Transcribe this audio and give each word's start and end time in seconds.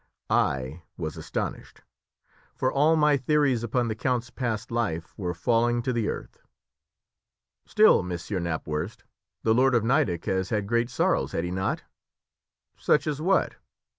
I 0.31 0.81
was 0.97 1.15
astonished; 1.15 1.81
for 2.55 2.73
all 2.73 2.95
my 2.95 3.17
theories 3.17 3.61
upon 3.63 3.87
the 3.87 3.93
count's 3.93 4.31
past 4.31 4.71
life 4.71 5.15
were 5.15 5.35
falling 5.35 5.83
to 5.83 5.93
the 5.93 6.09
earth. 6.09 6.39
"Still, 7.67 8.01
Monsieur 8.01 8.39
Knapwurst, 8.39 9.03
the 9.43 9.53
lord 9.53 9.75
of 9.75 9.83
Nideck 9.83 10.25
has 10.25 10.49
had 10.49 10.65
great 10.65 10.89
sorrows, 10.89 11.33
had 11.33 11.43
he 11.43 11.51
not?" 11.51 11.83
"Such 12.77 13.05
as 13.05 13.21
what?" 13.21 13.57